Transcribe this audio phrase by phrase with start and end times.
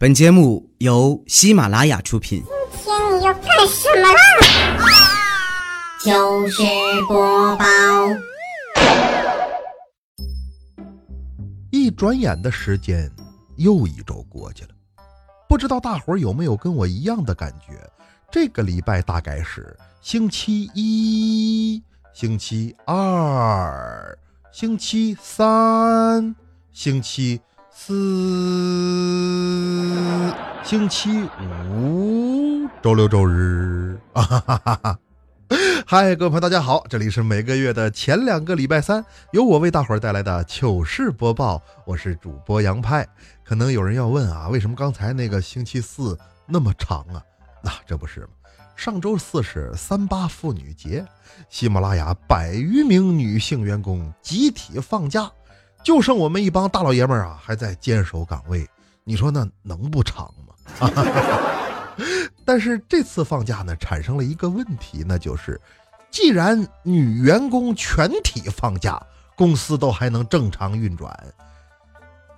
[0.00, 2.42] 本节目由喜马拉雅出品。
[2.72, 4.18] 今天你要干什么啦？
[6.02, 6.62] 就是
[7.06, 7.64] 播报，
[11.70, 13.12] 一转眼的时间，
[13.58, 14.70] 又一周过去了。
[15.46, 17.74] 不知道大伙儿有没有跟我一样的感觉？
[18.32, 24.18] 这个礼拜大概是星期一、星期二、
[24.50, 26.34] 星期三、
[26.72, 27.38] 星期
[27.82, 27.94] 四、
[30.62, 31.08] 星期
[31.66, 33.98] 五、周六周日。
[34.12, 34.98] 啊哈哈哈哈！
[35.86, 39.02] 嗨，各位朋友，大家好，这里是每个月的前两个礼拜三，
[39.32, 43.08] 由我为大伙儿带来的糗事播报，我是主播杨派。
[43.42, 47.24] 可能有人要问啊，为什么刚才那个星期四那么长啊？
[47.64, 48.28] 那这不是吗？
[48.76, 51.02] 上周四是三八妇女节，
[51.48, 55.30] 喜马拉雅百余名女性员工集体放假，
[55.82, 58.68] 就剩我们一帮大老爷们儿啊还在坚守岗位。
[59.04, 60.54] 你说那能不长吗？
[62.44, 65.60] 但是这次放假呢，产生了一个问题，那就是，
[66.10, 69.00] 既然女员工全体放假，
[69.36, 71.14] 公司都还能正常运转，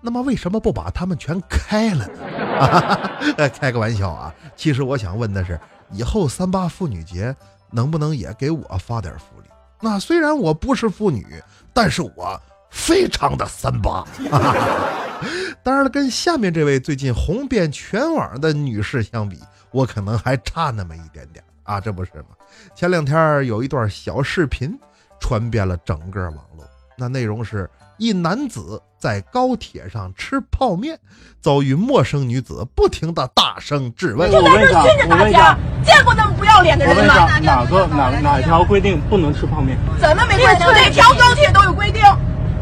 [0.01, 3.49] 那么为什么不把他们全开了呢？
[3.51, 4.35] 开个玩笑啊！
[4.57, 5.59] 其实我想问的是，
[5.91, 7.35] 以后三八妇女节
[7.71, 9.49] 能不能也给我发点福利？
[9.81, 12.41] 那虽然我不是妇女，但是我
[12.73, 14.03] 非常的三八。
[15.63, 19.39] 当然了，跟下面这位最近红遍全网的女士相比，
[19.71, 22.35] 我可能还差那么一点点啊，这不是吗？
[22.75, 24.77] 前两天有一段小视频
[25.21, 26.67] 传遍了整个网络，
[26.99, 30.99] 那内容是一男子在高铁上吃泡面，
[31.41, 34.29] 遭遇陌生女子不停的大声质问。
[34.33, 37.03] 我问一下，我问一下，见过那么不要脸的人吗？
[37.03, 39.79] 我问一下，哪个哪哪条规定不能吃泡面？
[40.01, 40.67] 怎么没规定？
[40.75, 42.03] 每条高铁都有规定。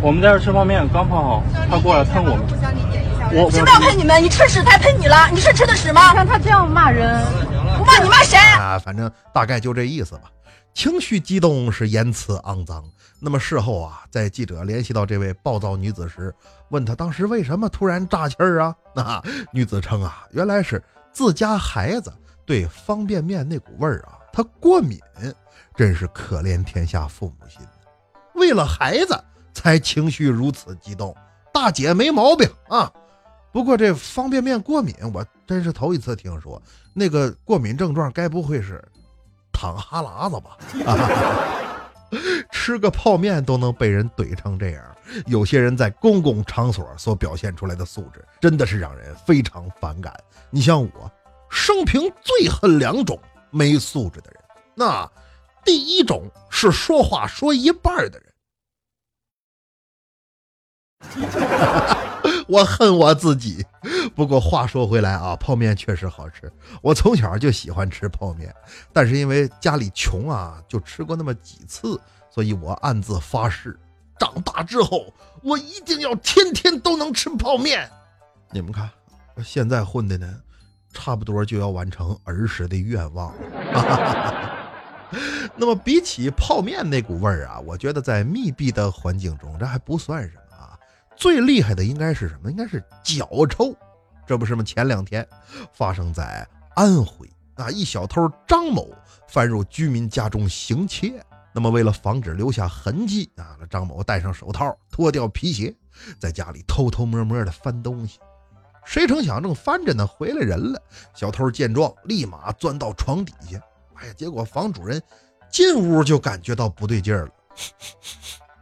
[0.03, 2.47] 我们在这吃泡面，刚泡好，他过来喷我们。
[3.33, 4.23] 我谁不要喷你们？
[4.23, 5.29] 你吃屎才喷你了！
[5.31, 6.15] 你是吃的屎吗？
[6.15, 7.23] 看他这样骂人，
[7.77, 8.39] 不骂你骂谁？
[8.39, 10.23] 啊，反正大概就这意思吧。
[10.73, 12.83] 情绪激动是言辞肮脏。
[13.21, 16.35] 那么事后啊，在记者联系到这位暴躁女子时，
[16.71, 18.75] 问她当时为什么突然炸气儿啊？
[18.95, 20.83] 那女子称啊，原来是
[21.13, 22.11] 自家孩子
[22.47, 24.99] 对方便面那股味儿啊，她过敏，
[25.77, 27.61] 真是可怜天下父母心。
[28.35, 29.23] 为了孩子
[29.53, 31.17] 才情绪如此激动，
[31.53, 32.93] 大姐没毛病啊。
[33.53, 36.61] 不过这方便面过敏，我真是头一次听说。
[36.93, 38.83] 那个过敏症状，该不会是
[39.53, 40.57] 淌哈喇子吧？
[42.51, 44.85] 吃个泡面都能被人怼成这样，
[45.27, 50.13] 有些人在公共场所所表现出来的素质，真的是让人非常反感。
[50.51, 51.11] 你像我，
[51.49, 53.19] 生平最恨两种
[53.51, 54.41] 没素质的人。
[54.75, 55.09] 那
[55.65, 58.30] 第一种是说话说一半的人。
[62.49, 63.65] 我恨我自己。
[64.15, 66.51] 不过话说回来啊，泡面确实好吃。
[66.83, 68.55] 我从小就喜欢吃泡面，
[68.93, 71.99] 但是因为家里穷啊，就吃过那么几次，
[72.31, 73.79] 所以我暗自发誓，
[74.19, 75.13] 长大之后
[75.43, 77.89] 我一定要天天都能吃泡面。
[78.51, 78.91] 你们看，
[79.45, 80.29] 现在混的呢，
[80.93, 83.33] 差不多就要完成儿时的愿望。
[85.57, 90.41] 那么比起泡面那股味儿啊，我觉得在密闭的环境中，这还不算什么。
[91.21, 92.51] 最厉害的应该是什么？
[92.51, 93.77] 应该是脚臭。
[94.27, 94.65] 这不是吗？
[94.65, 95.27] 前两天
[95.75, 98.91] 发生在安徽啊，一小偷张某
[99.29, 101.23] 翻入居民家中行窃。
[101.53, 105.75] 那么为了防止留下痕迹啊，那张某戴上手套，脱掉皮鞋，
[106.19, 108.19] 在家里偷偷摸摸的翻东西。
[108.87, 110.81] 谁成想正翻着呢，回来人了。
[111.13, 113.61] 小偷见状，立马钻到床底下。
[113.97, 115.03] 哎呀，结果房主人
[115.51, 117.33] 进屋就感觉到不对劲儿了。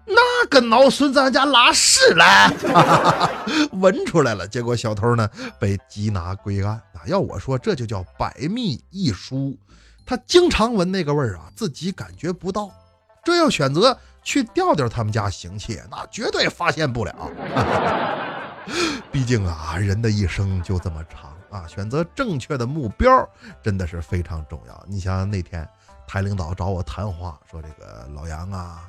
[0.09, 3.31] 那个老孙子家拉屎了，
[3.73, 4.49] 闻出来了。
[4.49, 7.05] 结果小偷呢被缉拿归案啊！
[7.07, 9.57] 要我说，这就叫百密一疏。
[10.07, 12.71] 他经常闻那个味儿啊，自己感觉不到。
[13.23, 17.15] 这要选择去调调他们家行窃，那绝对发现不了。
[19.13, 23.29] 毕竟啊，人的一生就这么长啊，选择正确的目标
[23.63, 24.85] 真的是非常重要。
[24.89, 25.69] 你想想那天
[26.07, 28.89] 台领导找我谈话，说这个老杨啊。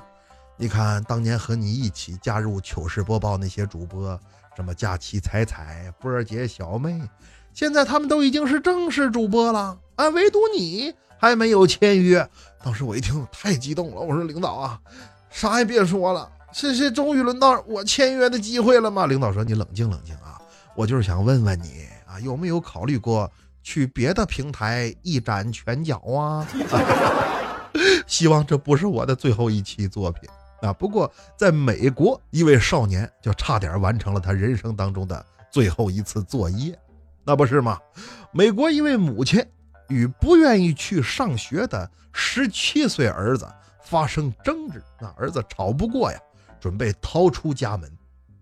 [0.61, 4.19] 你看，当年和你一起加入糗事播报那些主播，
[4.57, 7.01] 什么佳琪、彩彩、波儿姐、小妹，
[7.53, 12.29] 现在他们都已经是正式主播了啊，唯独你还没有签约。
[12.61, 14.77] 当时我一听太激动了，我说领导啊，
[15.29, 19.05] 啥也别说了，这这终于轮到我签约的机会了吗？
[19.05, 20.37] 领导说你冷静冷静啊，
[20.75, 23.31] 我就是想问问你啊，有没有考虑过
[23.63, 26.45] 去别的平台一展拳脚啊？
[28.05, 30.29] 希望这不是我的最后一期作品。
[30.61, 30.73] 啊！
[30.73, 36.77] 不过，在美国，一位少年就差点完成了他人生当中的最后一次作业。
[37.23, 37.79] 那不是吗？
[38.31, 39.45] 美国一位母亲
[39.87, 43.47] 与不愿意去上学的十七岁儿子
[43.83, 46.19] 发生争执，那儿子吵不过呀，
[46.59, 47.91] 准备逃出家门，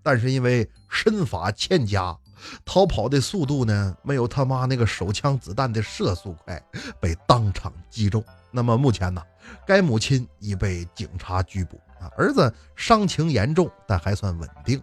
[0.02, 2.18] 但是因为身法欠佳，
[2.66, 6.62] 逃跑的速度呢没有他妈那个手枪子弹的射速快，
[7.00, 8.24] 被当场击中。
[8.52, 9.22] 那么目前呢，
[9.66, 14.82] 该母亲已被警察拘捕啊，儿子伤情严重，但还算稳定。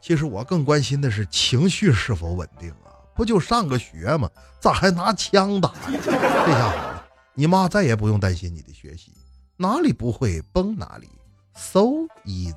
[0.00, 2.94] 其实我更关心的是情绪是否稳定啊？
[3.14, 4.30] 不就上个学吗？
[4.60, 6.00] 咋还拿枪打呀？
[6.04, 7.04] 这下好了，
[7.34, 9.12] 你妈再也不用担心你的学习，
[9.56, 11.10] 哪里不会崩哪里
[11.54, 11.80] ，so
[12.24, 12.54] easy。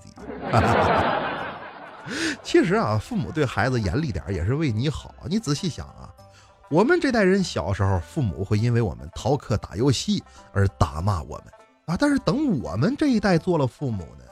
[2.44, 5.14] 其实啊，父母对孩子严厉点也是为你好。
[5.28, 6.10] 你仔细想啊，
[6.70, 10.24] 我们这代人小时候，父母会因为我们逃课打游戏
[10.54, 11.46] 而打骂我们
[11.90, 11.98] 啊。
[12.00, 14.26] 但是等我们这一代做了父母呢，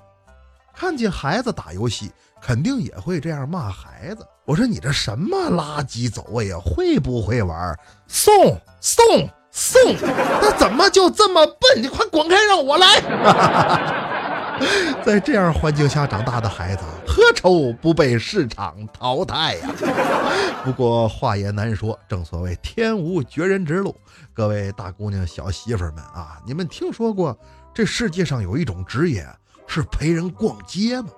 [0.76, 2.12] 看见孩子打游戏，
[2.42, 4.26] 肯定也会这样骂孩子。
[4.46, 6.58] 我说你这什么垃圾走位呀？
[6.64, 7.78] 会不会玩？
[8.08, 8.34] 送
[8.80, 9.04] 送
[9.52, 9.82] 送！
[10.42, 11.82] 那怎么就这么笨？
[11.84, 12.88] 你快滚开，让我来！
[15.06, 19.70] 在这样环境下长大的孩子，何愁不被市场淘汰呀？
[20.66, 23.96] 不过话也难说，正所谓天无绝人之路。
[24.34, 27.38] 各位大姑娘、小媳妇们啊，你们听说过
[27.74, 29.26] 这世界上有一种职业
[29.66, 31.10] 是陪人逛街吗？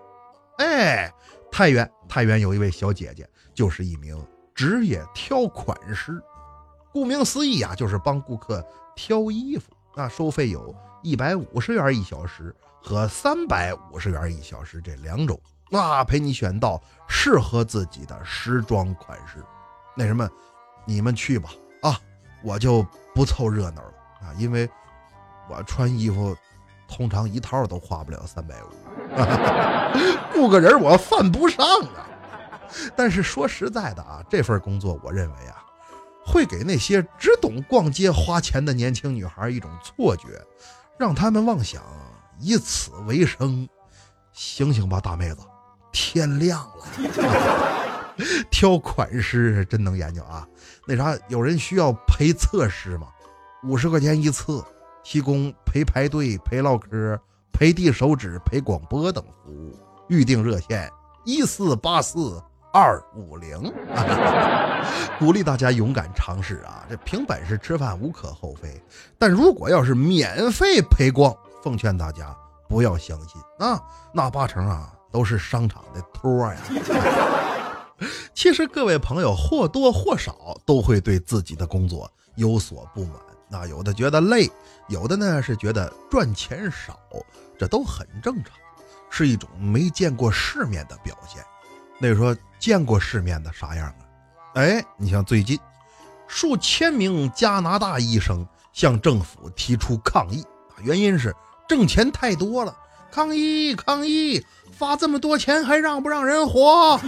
[0.60, 1.12] 哎，
[1.52, 4.22] 太原，太原有一位小姐姐，就是一名
[4.54, 6.22] 职业挑款师。
[6.92, 8.66] 顾名思义啊，就是帮顾客
[8.96, 9.72] 挑衣服。
[9.96, 12.56] 那收费有一百五十元一小时。
[12.82, 15.38] 和三百五十元一小时这两种，
[15.70, 19.44] 那陪你选到适合自己的时装款式。
[19.98, 20.28] 那什么，
[20.86, 21.50] 你们去吧
[21.82, 22.00] 啊，
[22.42, 22.82] 我就
[23.14, 24.68] 不凑热闹了啊，因为
[25.50, 26.34] 我穿衣服
[26.88, 28.70] 通常一套都花不了三百五，
[30.32, 32.08] 雇个人我犯不上啊。
[32.96, 35.59] 但是说实在的啊，这份工作我认为啊，
[36.32, 40.40] 会给那些只懂逛街花钱的年轻女孩一种错觉，
[41.00, 41.82] 让他们妄想。
[42.40, 43.68] 以此为生，
[44.32, 45.40] 醒醒吧，大妹子，
[45.92, 48.16] 天亮了。
[48.52, 50.48] 挑款式真能研究啊！
[50.86, 53.08] 那啥，有人需要陪测试吗？
[53.64, 54.64] 五十块钱一次，
[55.04, 57.20] 提供陪排队、陪唠嗑、
[57.52, 59.78] 陪递手纸、陪广播等服务。
[60.08, 60.90] 预订热线：
[61.26, 62.42] 一四八四
[62.74, 63.72] 二五零。
[65.20, 66.86] 鼓励大家勇敢尝试啊！
[66.90, 68.82] 这凭本事吃饭无可厚非，
[69.18, 72.36] 但如果要是免费陪逛，奉劝大家
[72.68, 73.82] 不要相信啊，
[74.14, 76.58] 那八成啊都是商场的托呀。
[78.34, 83.16] 其实各位朋友或多或少都会对自己的工作有所不满，
[83.50, 84.50] 那有的觉得累，
[84.88, 86.98] 有的呢是觉得赚钱少，
[87.58, 88.54] 这都很正常，
[89.10, 91.44] 是一种没见过世面的表现。
[92.00, 93.96] 那说见过世面的啥样啊？
[94.56, 95.60] 哎，你像最近
[96.28, 100.44] 数千名加拿大医生向政府提出抗议
[100.82, 101.36] 原因是。
[101.68, 102.76] 挣钱太多了，
[103.12, 104.44] 抗议抗议！
[104.76, 107.00] 发这么多钱还让不让人活？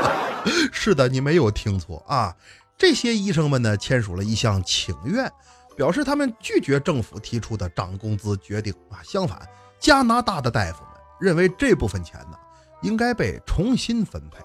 [0.72, 2.34] 是的，你没有听错啊！
[2.78, 5.30] 这些医生们呢签署了一项请愿，
[5.76, 9.04] 表示他们拒绝政府提出的涨工资决定啊。
[9.04, 9.46] 相反，
[9.78, 12.38] 加拿大的大夫们认为这部分钱呢
[12.82, 14.38] 应该被重新分配，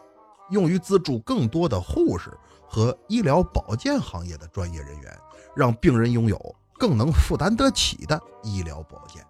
[0.49, 2.31] 用于资助更多的护士
[2.67, 5.19] 和医疗保健行业的专业人员，
[5.55, 9.23] 让病人拥有更能负担得起的医疗保健。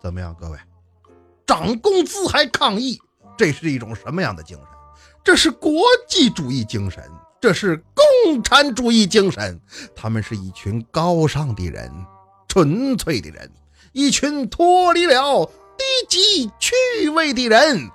[0.00, 0.58] 怎么样，各位？
[1.46, 3.00] 涨工资还抗议，
[3.36, 4.66] 这是一种什么样的精神？
[5.24, 9.60] 这是国际主义精神，这是共产主义精神。
[9.96, 11.90] 他们是一群高尚的人，
[12.46, 13.50] 纯粹的人，
[13.92, 17.90] 一群脱离了低级趣味的人。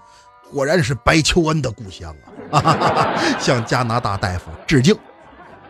[0.53, 2.15] 果然是白求恩的故乡
[2.51, 3.17] 啊！
[3.41, 4.95] 向加拿大大夫致敬。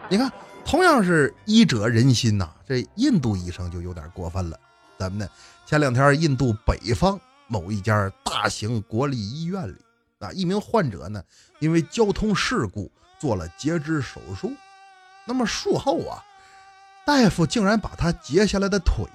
[0.09, 0.29] 你看，
[0.65, 4.59] 同样是医者仁心呐，这印度医生就有点过分了。
[4.99, 5.27] 怎么呢？
[5.65, 9.75] 前两天，印度北方某一家大型国立医院里，
[10.19, 11.23] 啊，一名患者呢，
[11.59, 14.51] 因为交通事故做了截肢手术。
[15.25, 16.21] 那么术后啊，
[17.05, 19.05] 大夫竟然把他截下来的腿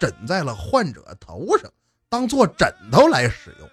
[0.00, 1.70] 枕在了患者头上，
[2.08, 3.68] 当做枕头来使用。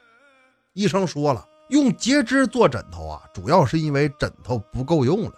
[0.79, 5.33] 医生说了，用截肢做枕头啊，主要是因为枕头不够用了。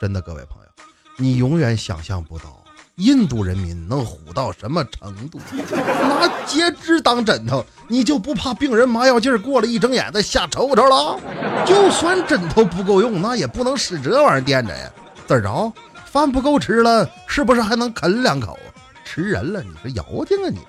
[0.00, 0.68] 真的，各位朋友，
[1.16, 2.62] 你永远想象不到。
[2.94, 5.40] 印度人民能虎到什么程度？
[5.76, 11.18] 拿截肢当枕头，你就不怕病人麻药劲儿过了一睁眼再吓抽抽了？
[11.66, 14.88] 就算枕头不够用，那也不能使这玩意儿垫着呀。
[15.26, 15.72] 怎着？
[16.04, 18.56] 饭不够吃了，是不是还能啃两口？
[19.04, 19.60] 吃人了？
[19.64, 20.60] 你是妖精啊你？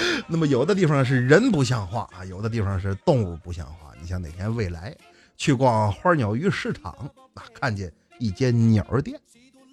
[0.26, 3.92] 那么有的地方是人不像话啊，有的地方是动物不像话。
[4.00, 4.96] 你像哪天未来
[5.36, 6.92] 去逛花鸟鱼市场，
[7.34, 9.20] 啊，看见一间鸟店，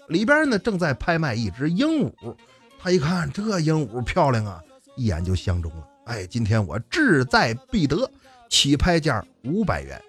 [0.07, 2.35] 里边呢正在拍卖一只鹦鹉。
[2.77, 4.61] 他一看这鹦鹉漂亮啊，
[4.95, 5.87] 一眼就相中了。
[6.05, 8.09] 哎，今天我志在必得，
[8.49, 10.01] 起拍价五百元。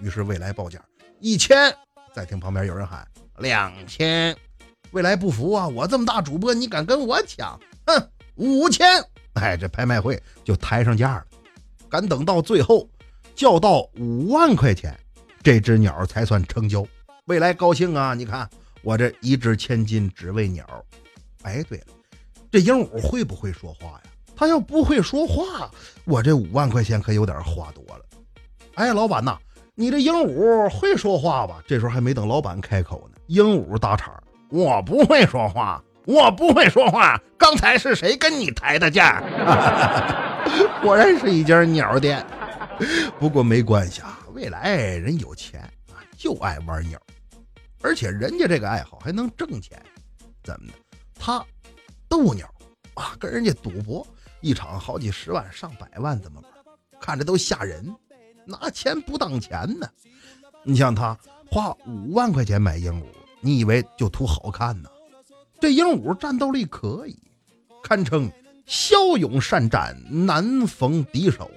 [0.00, 0.80] 于是未来报价
[1.20, 1.56] 一千。
[2.12, 3.06] 再听旁边有人喊
[3.38, 4.36] 两千，
[4.90, 5.68] 未来不服啊！
[5.68, 7.58] 我这么大主播，你敢跟我抢？
[7.86, 8.86] 哼，五千！
[9.40, 11.24] 哎，这拍卖会就抬上价了。
[11.88, 12.88] 敢等到最后，
[13.34, 14.98] 叫到五万块钱，
[15.42, 16.86] 这只鸟才算成交。
[17.26, 18.14] 未来高兴啊！
[18.14, 18.48] 你看
[18.82, 20.66] 我这一掷千金只为鸟。
[21.42, 21.84] 哎，对了，
[22.50, 24.02] 这鹦鹉会不会说话呀？
[24.36, 25.70] 它要不会说话，
[26.04, 28.04] 我这五万块钱可有点花多了。
[28.74, 29.38] 哎，老板呐！
[29.74, 31.62] 你这鹦鹉会说话吧？
[31.66, 37.20] 这时候还没等老板开口呢，鹦鹉打岔：“我不会说话，我不会说话。
[37.38, 39.22] 刚才是谁跟你抬的价？
[40.82, 42.26] 果然是一家鸟店。
[43.18, 46.98] 不过没关系啊，未来人有钱啊，就爱玩鸟，
[47.82, 49.80] 而且人家这个爱好还能挣钱。
[50.42, 50.74] 怎么的？
[51.18, 51.44] 他
[52.08, 52.52] 斗鸟
[52.94, 54.06] 啊，跟人家赌博，
[54.40, 56.50] 一场好几十万、上百万，怎么玩？
[57.00, 57.94] 看着都吓人。”
[58.46, 59.86] 拿钱不当钱呢，
[60.64, 61.16] 你像他
[61.48, 63.04] 花五万块钱买鹦鹉，
[63.40, 64.88] 你以为就图好看呢？
[65.60, 67.16] 这鹦鹉战斗力可以，
[67.82, 68.30] 堪称
[68.66, 71.50] 骁勇善战，难逢敌手。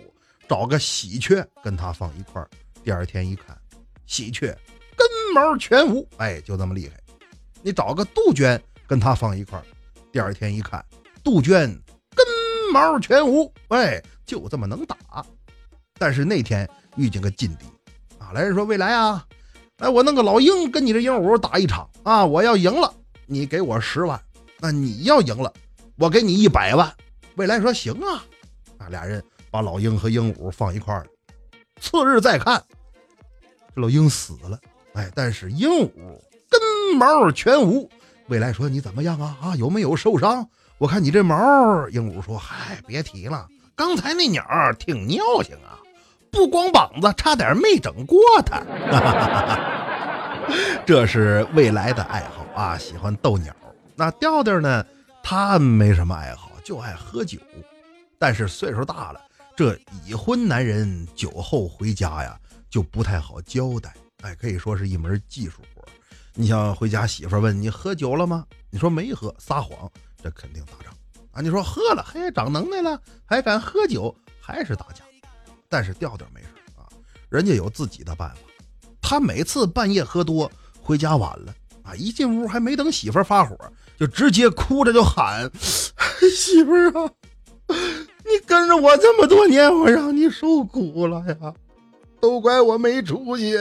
[0.47, 2.49] 找个喜鹊跟他放一块儿，
[2.83, 3.57] 第二天一看，
[4.05, 4.47] 喜鹊
[4.95, 6.99] 根毛全无，哎，就这么厉害。
[7.61, 9.65] 你找个杜鹃跟他放一块儿，
[10.11, 10.83] 第二天一看，
[11.23, 11.69] 杜鹃
[12.13, 12.25] 根
[12.73, 14.97] 毛全无，哎，就这么能打。
[15.97, 16.69] 但是那天。
[16.95, 17.65] 遇见个劲敌
[18.19, 18.29] 啊！
[18.35, 19.25] 来人说：“未来啊，
[19.79, 22.23] 来我弄个老鹰跟你这鹦鹉打一场啊！
[22.23, 22.93] 我要赢了，
[23.25, 24.17] 你给我十万；
[24.59, 25.51] 那你要赢了，
[25.97, 26.91] 我给你一百万。”
[27.35, 28.23] 未来说：“行啊！”
[28.77, 31.05] 啊，俩人把老鹰和鹦鹉放一块儿。
[31.79, 32.63] 次日再看，
[33.75, 34.59] 这老鹰死了，
[34.93, 35.89] 哎，但是鹦鹉
[36.49, 37.89] 根毛全无。
[38.27, 39.37] 未来说：“你怎么样啊？
[39.41, 40.47] 啊，有没有受伤？
[40.77, 41.35] 我看你这毛。”
[41.91, 44.45] 鹦鹉说：“嗨，别提了，刚才那鸟
[44.79, 45.79] 挺尿性啊。”
[46.31, 48.59] 不光膀子，差点没整过他。
[50.85, 53.55] 这是未来的爱好啊，喜欢逗鸟。
[53.95, 54.85] 那调调呢？
[55.21, 57.39] 他没什么爱好，就爱喝酒。
[58.19, 59.21] 但是岁数大了，
[59.55, 62.37] 这已婚男人酒后回家呀，
[62.69, 63.93] 就不太好交代。
[64.21, 65.83] 哎，可以说是一门技术活。
[66.33, 68.45] 你像回家，媳妇问你喝酒了吗？
[68.69, 69.89] 你说没喝，撒谎，
[70.21, 70.93] 这肯定打仗
[71.31, 71.41] 啊。
[71.41, 75.03] 你说喝了，嘿，长能耐了，还敢喝酒，还是打架。
[75.69, 76.47] 但是调调没事
[76.77, 76.89] 啊，
[77.29, 78.37] 人家有自己的办法。
[79.03, 80.49] 他每次半夜喝多
[80.81, 83.55] 回家晚了啊，一进屋还没等媳妇发火，
[83.99, 85.51] 就直接哭着就喊
[86.35, 87.11] ：“媳妇啊，
[87.67, 91.53] 你跟着我这么多年，我让你受苦了呀，
[92.21, 93.53] 都怪我没出息，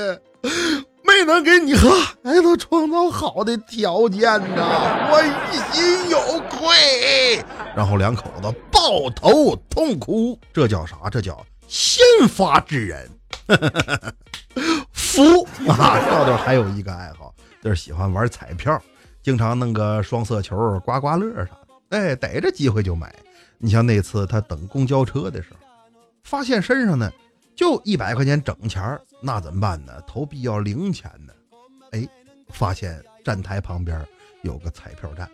[1.03, 1.91] 没能给你和
[2.23, 4.23] 孩子创造好的条件
[4.55, 6.19] 呐，我于心有
[6.49, 7.45] 愧。”
[7.75, 11.11] 然后两口子抱头痛哭，这叫啥？
[11.11, 11.45] 这叫。
[11.67, 13.11] 先发制人，
[15.12, 16.00] 服啊！
[16.11, 18.83] 豆豆还有一个爱好，就是喜欢玩彩票，
[19.23, 21.59] 经常弄个双色球、刮刮乐啥的。
[21.90, 23.14] 哎，逮着机会就买。
[23.59, 25.59] 你像那次他等公交车的时候，
[26.25, 27.12] 发现身上呢
[27.54, 29.92] 就一百块钱整钱儿那怎么办呢？
[30.07, 31.33] 投币要零钱呢。
[31.90, 32.09] 哎，
[32.49, 34.02] 发现站台旁边
[34.40, 35.31] 有个彩票站，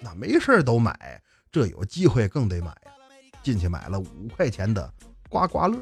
[0.00, 1.20] 那没事都买，
[1.52, 2.92] 这有机会更得买呀。
[3.42, 4.90] 进去买了五块钱的。
[5.28, 5.76] 刮刮乐，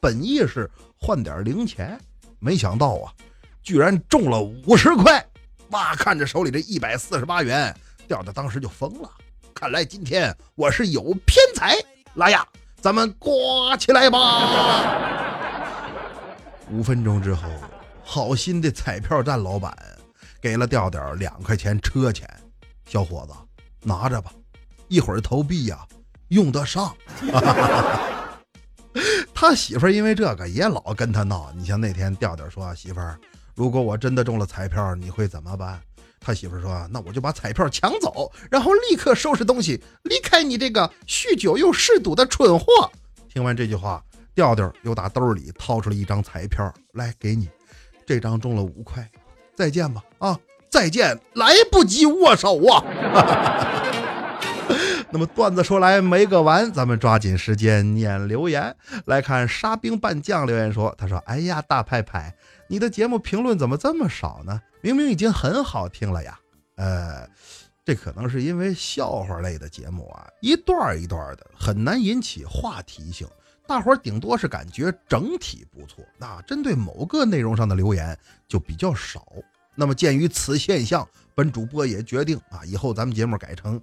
[0.00, 1.96] 本意是换点零钱，
[2.38, 3.12] 没想到啊，
[3.62, 5.24] 居然中了五十块！
[5.70, 7.74] 哇，看着手里这一百四十八元，
[8.06, 9.10] 调调当时就疯了。
[9.54, 11.76] 看来今天我是有偏财，
[12.14, 12.46] 来呀，
[12.80, 14.94] 咱们刮起来吧！
[16.70, 17.48] 五分钟之后，
[18.04, 19.76] 好心的彩票站老板
[20.40, 22.28] 给了调调两块钱车钱，
[22.86, 23.34] 小伙子
[23.82, 24.30] 拿着吧，
[24.88, 25.78] 一会儿投币呀
[26.28, 26.94] 用得上。
[29.38, 31.52] 他媳妇儿因为这个也老跟他闹。
[31.54, 33.18] 你像那天调调说：“媳妇儿，
[33.54, 35.78] 如果我真的中了彩票，你会怎么办？”
[36.18, 42.90] 他媳妇儿说：“那我就把彩票抢走，然后立刻收拾东西离开你这个酗酒又嗜赌的蠢货。”
[43.28, 44.02] 听完这句话，
[44.34, 47.46] 调调又打兜里掏出了一张彩票来给你，
[48.06, 49.06] 这张中了五块，
[49.54, 50.40] 再见吧啊，
[50.70, 52.82] 再见，来不及握手啊。
[55.10, 58.74] 那么段子说来没个完，咱们抓紧时间念留言。
[59.06, 62.34] 来看沙兵半将留言说：“他说，哎呀，大派派，
[62.68, 64.60] 你的节目评论怎么这么少呢？
[64.82, 66.38] 明明已经很好听了呀。”
[66.76, 67.26] 呃，
[67.84, 73.26] 这可能是因为笑话类的节目啊，一段一段的，很难引起话题性，
[73.66, 79.24] 大伙儿顶多是感觉整体不错，那针对某个内容上的留言就比较少。
[79.76, 83.80] 那么鉴于此现象，本主播也决定啊，以后咱们节目改成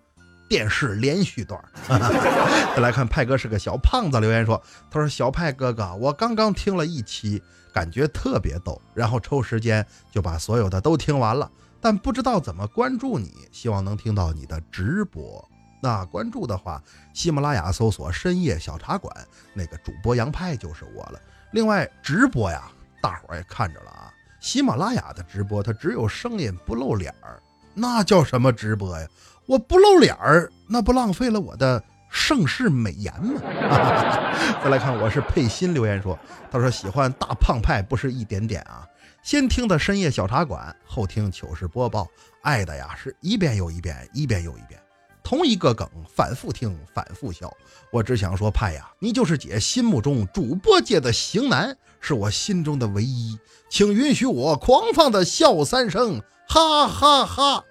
[0.53, 1.59] 电视连续段。
[1.87, 7.41] 再 来看派哥是个小胖子留言说，他说小派哥哥，我刚刚听了一期，
[7.73, 11.49] 感觉特别逗，然后抽时间就把所有的都听完了，
[11.81, 15.43] 但不知道怎么关注你，希望能听到你的直播。
[15.81, 16.79] 那关注的话，
[17.15, 19.11] 喜马拉雅搜索“深夜小茶馆”，
[19.55, 21.19] 那个主播杨派就是我了。
[21.51, 24.13] 另外直播呀，大伙儿也看着了啊。
[24.39, 27.41] 喜马拉雅的直播它只有声音不露脸儿，
[27.73, 29.07] 那叫什么直播呀？
[29.45, 33.41] 我不露脸儿，那不浪费了我的盛世美颜吗？
[34.63, 36.17] 再来看，我是佩欣留言说，
[36.51, 38.87] 他说喜欢大胖派不是一点点啊，
[39.21, 42.07] 先听的深夜小茶馆，后听糗事播报，
[42.41, 44.79] 爱的呀是一遍又一遍，一遍又一遍。
[45.23, 47.51] 同一个梗反复听，反复笑。
[47.91, 53.37] 我只想说，派呀，你就是姐心目中主播界的型男，是我心中的唯一。
[53.69, 57.63] 请允许我狂放的笑三声，哈哈哈！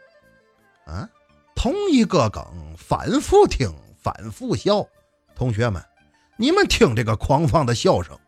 [0.86, 1.08] 啊，
[1.62, 2.44] 同一个梗
[2.76, 4.84] 反复听，反复笑。
[5.32, 5.80] 同学们，
[6.36, 8.18] 你们听这个狂放的笑声，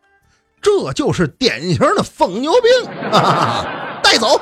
[0.63, 3.19] 这就是典型的疯牛病，哈
[3.67, 4.41] 哈带走。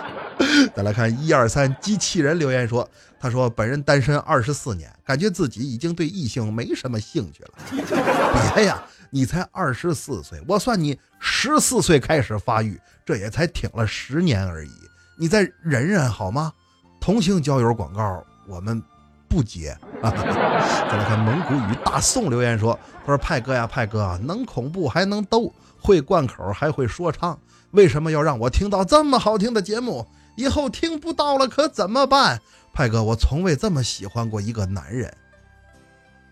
[0.77, 2.87] 再来看一二三机器人留言说。
[3.19, 7.51] 他说：“本人单身二十四年，感觉自己已经对异性没什么兴趣了。
[8.55, 14.73] 别呀，你才二十四岁，我算你十四岁开始发育，这也才挺了十年而已。
[15.17, 16.53] 你再忍忍好吗？
[17.01, 18.83] 同性交友广告我们
[19.29, 19.77] 不接。
[20.03, 27.39] ”再来看蒙古语大宋留言说：“他说派哥呀，派哥能恐怖还能逗，会贯口还会说唱，
[27.71, 30.07] 为什么要让我听到这么好听的节目？
[30.37, 32.41] 以后听不到了可怎么办？”
[32.73, 35.15] 派哥，我从未这么喜欢过一个男人。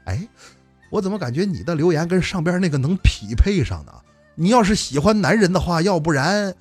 [0.07, 0.26] 哎，
[0.90, 3.93] 我怎么感觉你的留言跟上边那个能匹配上呢？
[4.37, 6.55] 你要是喜欢男人的话，要不然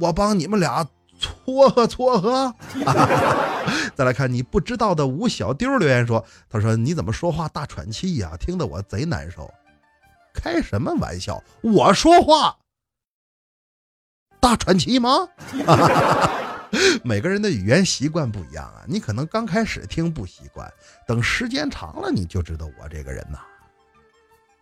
[0.00, 0.86] 我帮你们俩
[1.20, 2.54] 撮合撮合。
[3.94, 8.32] 再来看你不知道的吴小丢留言说：“他说你怎么说话大喘气呀？
[8.40, 9.48] 听得我贼难受。
[10.32, 11.42] 开什么玩笑？
[11.60, 12.56] 我说话
[14.40, 15.28] 大喘气吗？”
[17.02, 20.72] 每个人的语言习惯不一样啊，你可能刚开始听不习惯，
[21.06, 23.38] 等时间长了你就知道我这个人呐，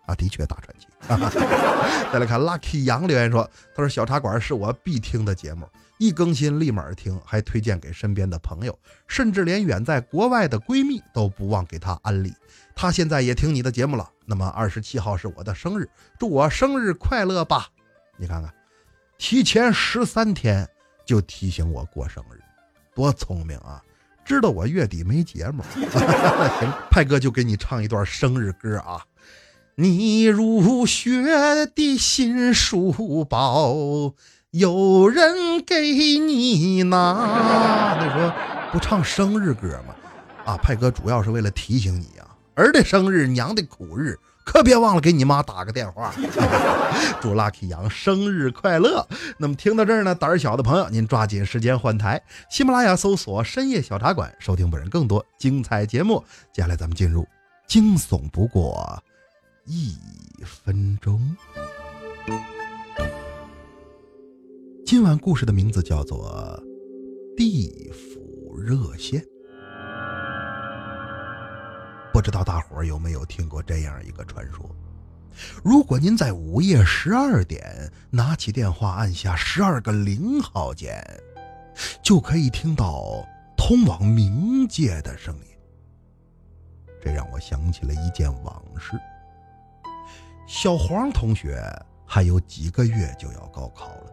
[0.08, 0.88] 啊的确大传奇。
[2.12, 5.68] 再来看 Lucky 杨留言说，他说小茶馆是我必听的节目，
[5.98, 12.34] 一更新立马听，还推荐给身边的朋友，甚至连远在国外的闺蜜都不忘给她安利。
[12.74, 14.10] 她现在也听你的节目了。
[14.24, 17.68] 那么二十七号是我的生日，祝我生日快乐吧！
[18.16, 18.52] 你看看，
[19.18, 20.68] 提前十三天。
[21.06, 22.38] 就提醒我过生日，
[22.94, 23.82] 多聪明啊！
[24.26, 29.02] 知道我月底没节目， 行，派哥就给你唱一段生日歌啊！
[29.80, 34.12] 你入学的新书包，
[34.50, 37.96] 有人给你拿。
[38.02, 38.34] 你说
[38.72, 39.94] 不唱生日歌吗？
[40.44, 44.18] 啊，派哥主要是为了提醒你啊，儿的生日，娘的苦日。
[44.44, 46.12] 可别忘了给你妈打个电话，
[47.22, 49.06] 祝 Lucky 杨生日快乐。
[49.36, 56.24] 那么听到这儿呢，胆儿小的朋友您抓紧时间换台，喜马拉雅搜索“深夜小茶馆”，收听本人更多精彩节目。
[56.52, 57.24] 接下来咱们进入
[57.68, 59.00] 惊悚不过
[59.70, 59.94] 一
[60.46, 61.20] 分钟。
[64.86, 66.58] 今晚故事的名字叫做
[67.36, 69.20] 《地府热线》。
[72.14, 74.66] 不知道大伙儿有没有听过这样一个传说？
[75.62, 80.98] 如果您在午夜十二点拿起电话按下十二个零号键，
[82.02, 83.22] 就可以听到
[83.54, 85.42] 通往冥界的声音。
[87.02, 88.98] 这让我想起了一件往事。
[90.48, 91.62] 小黄同学
[92.06, 94.12] 还有几个月就要高考了。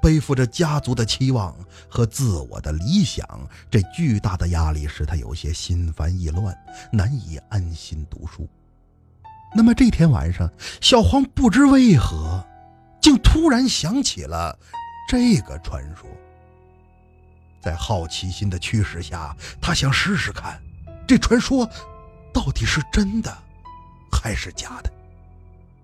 [0.00, 1.54] 背负着家族的期望
[1.88, 3.26] 和自我的理想，
[3.68, 6.56] 这巨大的压力使他有些心烦意乱，
[6.92, 8.48] 难以安心读书。
[9.54, 10.48] 那么这天晚上，
[10.80, 12.42] 小黄不知为何，
[13.02, 14.56] 竟突然想起了
[15.08, 16.08] 这个传说。
[17.60, 20.62] 在好奇心的驱使下，他想试试看，
[21.06, 21.68] 这传说
[22.32, 23.36] 到底是真的
[24.12, 24.90] 还是假的。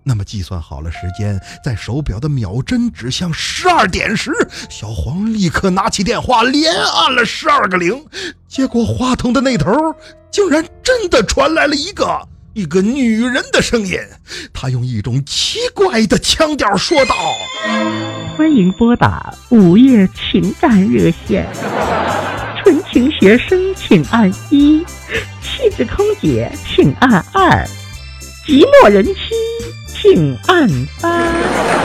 [0.07, 4.31] 那么计算好了时间，在手表的秒针指向十二点时，
[4.69, 8.05] 小黄立刻拿起电话，连按了十二个零。
[8.47, 9.69] 结果话筒的那头
[10.31, 13.99] 竟然真的传来了一个一个女人的声音，
[14.53, 17.13] 她用一种奇怪的腔调说道
[18.37, 21.45] ：“欢迎拨打午夜情感热线，
[22.63, 24.85] 纯情学生请按一，
[25.41, 27.67] 气质空姐请按二，
[28.45, 29.11] 寂寞人妻。”
[30.07, 30.69] 性暗
[31.01, 31.76] 八。